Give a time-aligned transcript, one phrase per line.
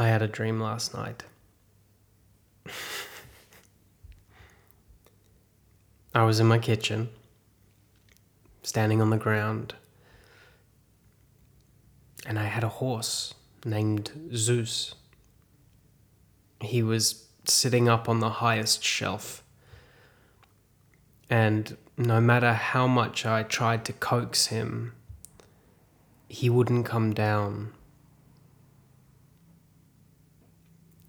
[0.00, 1.24] I had a dream last night.
[6.14, 7.08] I was in my kitchen,
[8.62, 9.74] standing on the ground,
[12.24, 13.34] and I had a horse
[13.64, 14.94] named Zeus.
[16.60, 19.42] He was sitting up on the highest shelf,
[21.28, 24.92] and no matter how much I tried to coax him,
[26.28, 27.72] he wouldn't come down.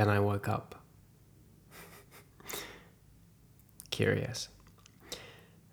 [0.00, 0.76] Then I woke up.
[3.90, 4.48] Curious.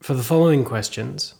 [0.00, 1.34] For the following questions,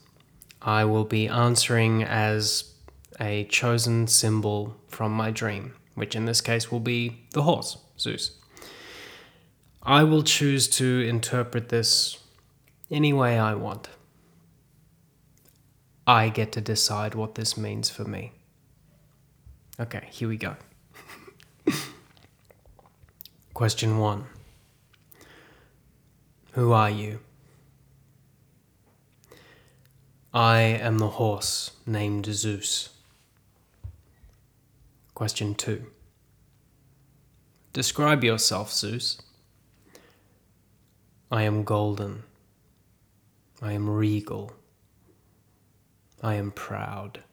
[0.61, 2.73] I will be answering as
[3.19, 8.37] a chosen symbol from my dream, which in this case will be the horse, Zeus.
[9.83, 12.17] I will choose to interpret this
[12.89, 13.89] any way I want.
[16.07, 18.31] I get to decide what this means for me.
[19.77, 20.55] Okay, here we go.
[23.59, 24.23] Question one
[26.53, 27.19] Who are you?
[30.33, 32.87] I am the horse named Zeus.
[35.13, 35.85] Question 2.
[37.73, 39.21] Describe yourself, Zeus.
[41.29, 42.23] I am golden.
[43.61, 44.53] I am regal.
[46.23, 47.23] I am proud.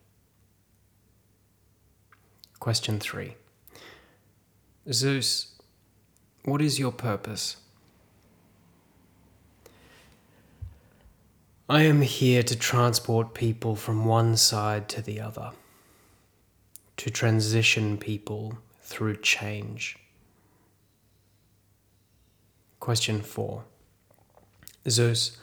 [2.59, 3.37] Question 3.
[4.91, 5.56] Zeus,
[6.47, 7.56] what is your purpose?
[11.69, 15.50] I am here to transport people from one side to the other,
[16.98, 19.97] to transition people through change.
[22.78, 23.64] Question 4
[24.89, 25.39] Zeus,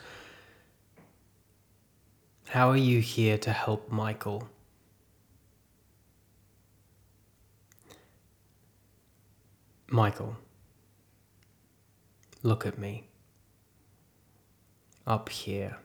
[2.48, 4.48] how are you here to help Michael?
[9.90, 10.38] Michael,
[12.44, 13.02] look at me.
[15.06, 15.78] Up here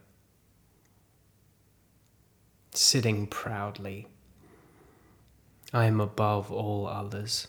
[2.73, 4.07] sitting proudly.
[5.73, 7.47] I am above all others.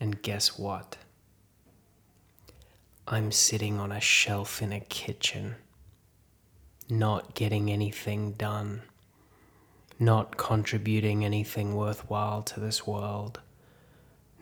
[0.00, 0.96] And guess what?
[3.06, 5.54] I'm sitting on a shelf in a kitchen,
[6.88, 8.82] not getting anything done,
[9.98, 13.40] not contributing anything worthwhile to this world,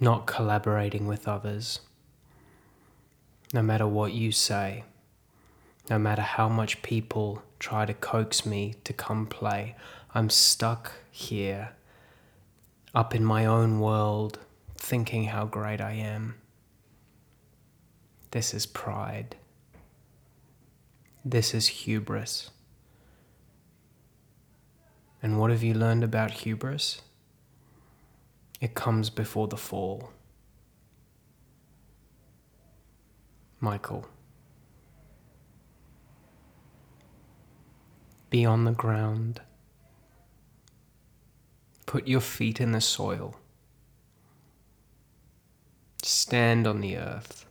[0.00, 1.80] not collaborating with others.
[3.54, 4.82] No matter what you say,
[5.88, 9.76] no matter how much people try to coax me to come play.
[10.12, 11.70] I'm stuck here,
[12.96, 14.40] up in my own world,
[14.76, 16.34] thinking how great I am.
[18.32, 19.36] This is pride.
[21.24, 22.50] This is hubris.
[25.22, 27.02] And what have you learned about hubris?
[28.60, 30.10] It comes before the fall.
[33.64, 34.06] Michael.
[38.28, 39.40] Be on the ground.
[41.86, 43.36] Put your feet in the soil.
[46.02, 47.46] Stand on the earth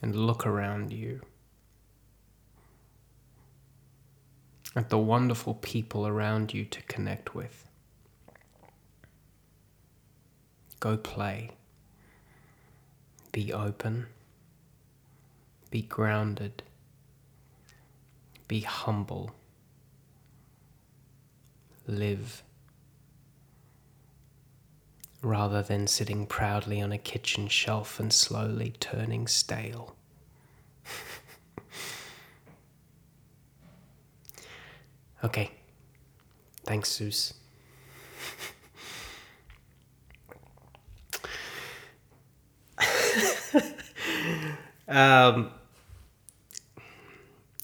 [0.00, 1.20] and look around you
[4.76, 7.68] at the wonderful people around you to connect with.
[10.78, 11.50] Go play.
[13.36, 14.06] Be open.
[15.70, 16.62] Be grounded.
[18.48, 19.32] Be humble.
[21.86, 22.42] Live.
[25.20, 29.94] Rather than sitting proudly on a kitchen shelf and slowly turning stale.
[35.24, 35.50] okay.
[36.64, 37.34] Thanks, Zeus.
[44.88, 45.50] Um,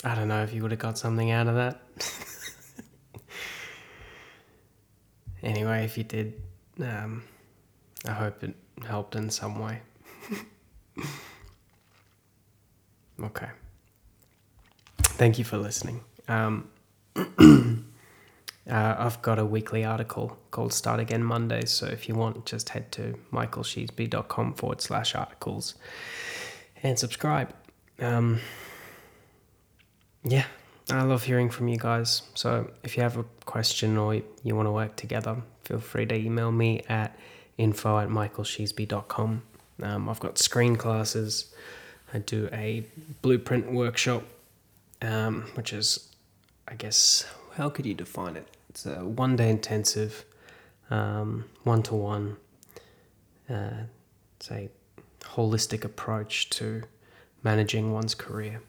[0.05, 1.81] I don't know if you would have got something out of that.
[5.43, 6.43] anyway, if you did,
[6.81, 7.23] um,
[8.05, 8.55] I hope it
[8.85, 9.81] helped in some way.
[13.23, 13.50] okay.
[14.99, 16.00] Thank you for listening.
[16.26, 16.69] Um,
[17.17, 17.23] uh,
[18.69, 21.70] I've got a weekly article called Start Again Mondays.
[21.70, 25.76] So if you want, just head to michaelsheasby.com forward slash articles
[26.82, 27.55] and subscribe.
[28.00, 28.40] Um,
[30.25, 30.44] yeah,
[30.90, 32.23] I love hearing from you guys.
[32.34, 36.14] So if you have a question or you want to work together, feel free to
[36.14, 37.17] email me at
[37.58, 39.43] info at michaelsheasby.com.
[39.82, 41.55] Um, I've got screen classes.
[42.12, 42.84] I do a
[43.23, 44.25] blueprint workshop,
[45.00, 46.08] um, which is,
[46.69, 47.25] I guess,
[47.55, 48.46] how could you define it?
[48.69, 50.25] It's a one day intensive
[51.64, 52.37] one to one,
[54.40, 54.69] say,
[55.22, 56.82] holistic approach to
[57.42, 58.62] managing one's career.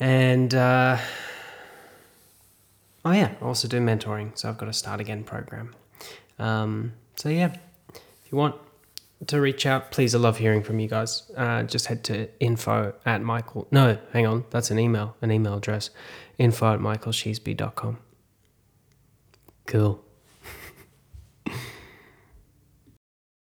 [0.00, 0.98] And uh,
[3.04, 5.74] oh yeah, I also do mentoring, so I've got a start again program.
[6.38, 7.54] Um, so yeah,
[7.94, 8.56] if you want
[9.26, 11.30] to reach out, please, I love hearing from you guys.
[11.36, 13.68] Uh, just head to info at Michael.
[13.70, 15.90] No, hang on, that's an email, an email address.
[16.38, 17.98] Info at michaelsheasby.com.
[19.66, 20.03] Cool.